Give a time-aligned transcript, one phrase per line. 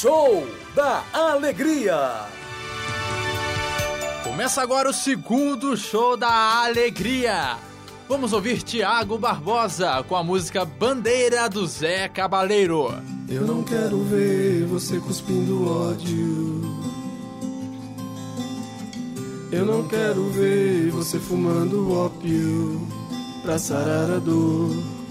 [0.00, 2.26] Show da Alegria.
[4.24, 7.58] Começa agora o segundo show da Alegria.
[8.08, 12.88] Vamos ouvir Tiago Barbosa com a música Bandeira do Zé Cabaleiro.
[13.28, 16.62] Eu não quero ver você cuspindo ódio.
[19.52, 22.88] Eu não quero ver você fumando ópio
[23.42, 25.01] pra sarar a dor.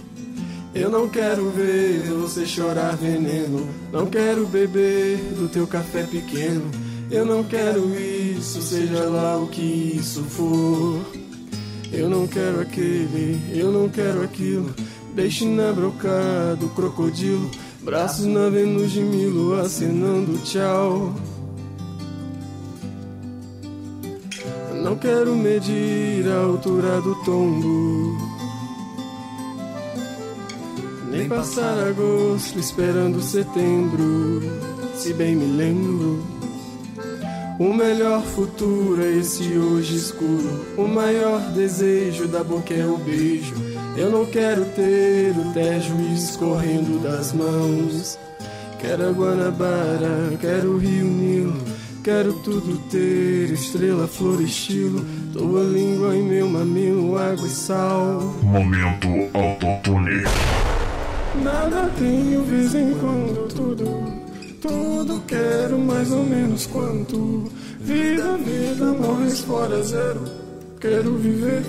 [0.73, 3.67] Eu não quero ver você chorar veneno.
[3.91, 6.71] Não quero beber do teu café pequeno.
[7.09, 11.01] Eu não quero isso, seja lá o que isso for.
[11.91, 14.73] Eu não quero aquele, eu não quero aquilo.
[15.13, 17.51] Deixe na broca do crocodilo.
[17.81, 21.13] Braços na Vênus de Milo acenando tchau.
[24.81, 28.10] Não quero medir a altura do tombo.
[31.31, 34.41] Passar agosto esperando setembro.
[34.95, 36.21] Se bem me lembro.
[37.57, 40.65] O melhor futuro é esse hoje escuro.
[40.77, 43.53] O maior desejo da boca é o beijo.
[43.95, 48.19] Eu não quero ter o tejo escorrendo das mãos.
[48.79, 51.61] Quero a Guanabara, quero o Rio Nilo.
[52.03, 55.05] Quero tudo ter, estrela, flor, estilo.
[55.31, 58.35] Tua língua em meu mamilo, água e sal.
[58.41, 60.23] Momento autotune.
[61.35, 64.21] Nada tenho, vez em quando, tudo.
[64.61, 67.49] Tudo quero mais ou menos quanto.
[67.79, 70.21] Vida, vida, morres fora zero.
[70.79, 71.63] Quero viver,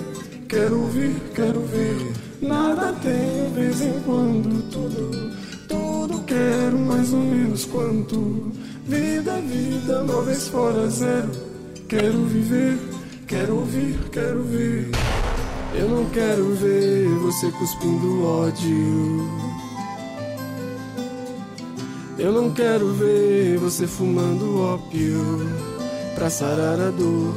[0.48, 2.12] quero ouvir, quero ver.
[2.42, 5.33] Nada tenho, vez em quando, tudo.
[5.68, 8.52] Tudo quero mais ou menos quanto.
[8.86, 11.30] Vida, vida, móveis fora zero.
[11.88, 12.78] Quero viver,
[13.28, 14.90] quero ouvir, quero ver.
[15.74, 19.28] Eu não quero ver você cuspindo ódio.
[22.18, 25.48] Eu não quero ver você fumando ópio
[26.14, 27.34] pra sarar a dor.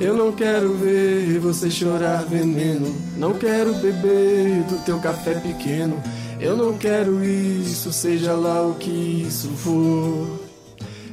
[0.00, 2.92] Eu não quero ver você chorar veneno.
[3.16, 6.02] Não quero beber do teu café pequeno.
[6.40, 10.40] Eu não quero isso, seja lá o que isso for.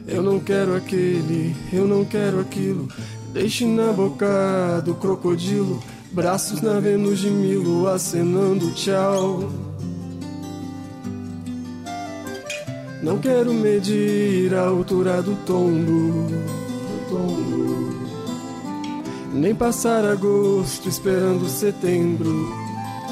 [0.08, 2.90] Eu não quero aquele, eu não quero aquilo.
[3.34, 5.82] Deixe na boca do crocodilo.
[6.12, 9.50] Braços na Vênus de Milo acenando tchau.
[13.02, 16.28] Não quero medir a altura do tombo.
[19.34, 22.54] Nem passar agosto esperando setembro,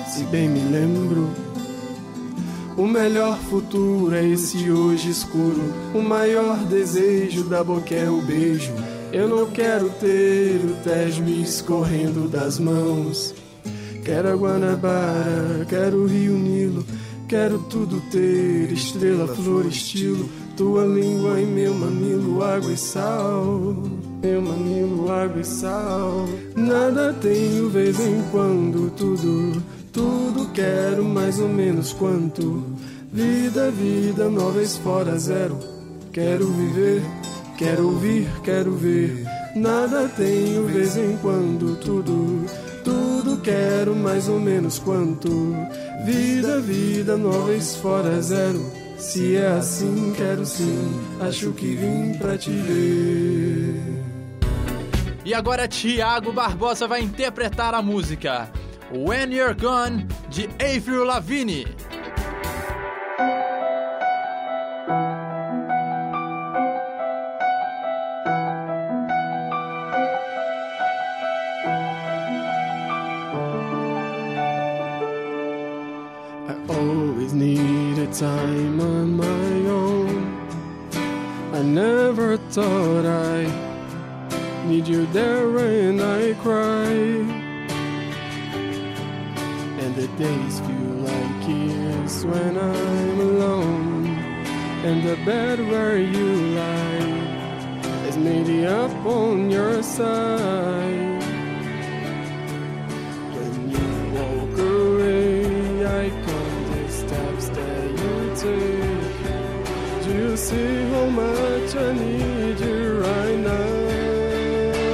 [0.05, 1.29] se bem me lembro.
[2.75, 5.73] O melhor futuro é esse hoje escuro.
[5.95, 8.73] O maior desejo da boca é o beijo.
[9.11, 13.33] Eu não quero ter o tejo escorrendo das mãos.
[14.05, 16.85] Quero a Guanabara, quero o Rio Nilo.
[17.27, 20.29] Quero tudo ter, estrela, flor, estilo.
[20.55, 23.75] Tua língua em meu mamilo, água e sal.
[24.21, 26.25] Meu mamilo, água e sal.
[26.55, 29.63] Nada tenho, vez em quando, tudo.
[29.91, 32.63] Tudo quero mais ou menos quanto.
[33.11, 35.57] Vida, vida, móveis fora zero.
[36.11, 37.01] Quero viver,
[37.59, 39.25] quero ouvir, quero ver.
[39.53, 42.45] Nada tenho, vez em quando, tudo.
[42.85, 45.29] Tudo quero mais ou menos quanto.
[46.05, 48.65] Vida, vida, móveis fora zero.
[48.97, 50.89] Se é assim, quero sim.
[51.19, 53.75] Acho que vim pra te ver.
[55.25, 58.49] E agora Tiago Barbosa vai interpretar a música
[58.91, 61.67] When You're Gone de Avril Lavigne.
[78.19, 80.37] Time on my own.
[81.53, 86.91] I never thought I'd need you there when I cry.
[89.81, 94.07] And the days feel like years when I'm alone.
[94.83, 101.18] And the bed where you lie is maybe up on your side.
[110.09, 114.89] You see how much I need you right now?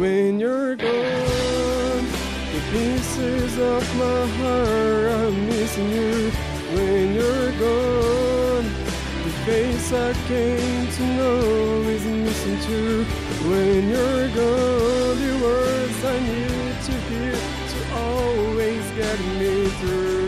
[0.00, 2.04] When you're gone,
[2.52, 6.30] the pieces of my heart are missing you.
[6.74, 8.66] When you're gone,
[9.22, 13.04] the face I came to know is missing too.
[13.48, 17.38] When you're gone, the words I need to hear
[17.72, 20.19] to always get me through.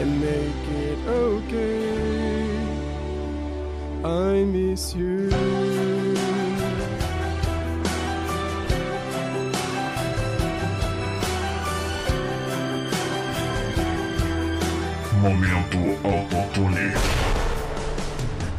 [0.00, 2.00] And make it okay.
[4.02, 5.28] I miss you.
[15.20, 16.96] Momento Autotune.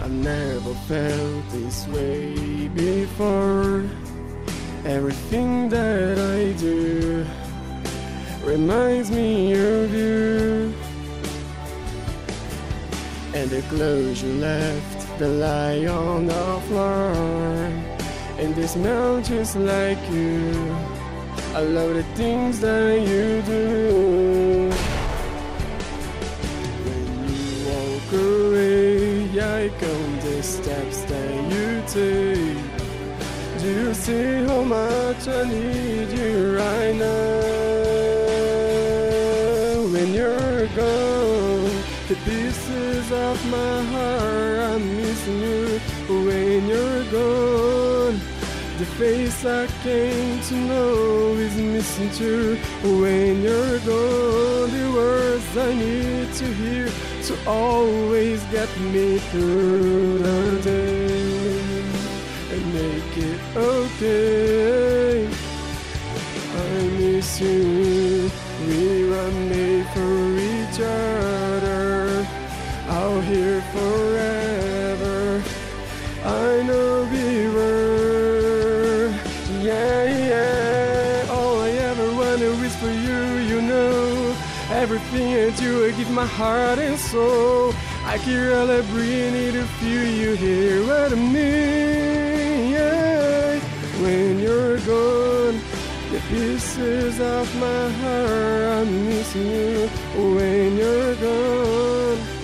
[0.04, 3.84] I never felt this way before.
[4.86, 7.26] Everything that I do
[8.44, 10.21] reminds me of you.
[13.42, 17.12] And the clothes you left, they lie on the floor.
[18.38, 20.54] And they smell just like you.
[21.56, 24.70] I love the things that you do.
[26.86, 27.04] When
[27.34, 32.62] you walk away, I count the steps that you take.
[33.60, 37.42] Do you see how much I need you right now?
[39.94, 41.21] When you're gone,
[42.12, 45.80] the pieces of my heart I'm missing you.
[46.10, 48.20] When you're gone,
[48.80, 52.58] the face I came to know is missing too.
[52.84, 56.90] When you're gone, the words I need to hear
[57.28, 61.84] to always get me through the day
[62.52, 65.30] and make it okay.
[66.68, 68.30] I miss you.
[68.68, 71.31] We were made for each other.
[72.92, 75.42] Out here forever.
[76.26, 79.14] I know we were.
[79.62, 81.26] Yeah, yeah.
[81.32, 84.36] All I ever wanted is for you, you know.
[84.72, 87.74] Everything I do, I give my heart and soul.
[88.04, 92.74] I can really bring it to feel you here with me.
[92.74, 93.60] Yeah.
[94.04, 95.62] When you're gone,
[96.12, 99.88] the pieces of my heart I'm missing you.
[100.36, 102.41] When you're gone,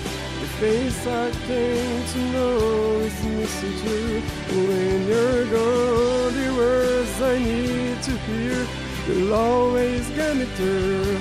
[0.60, 4.22] face I came to know is missing you.
[4.68, 8.68] When you're gone, the words I need to hear
[9.08, 11.20] will always get me through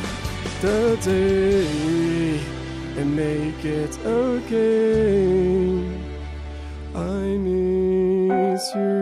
[0.62, 2.40] the day
[2.98, 5.84] and make it okay.
[6.94, 8.96] I miss you.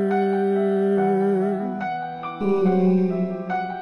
[2.40, 3.73] Mm -hmm.